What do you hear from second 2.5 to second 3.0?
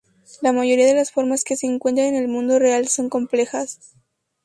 real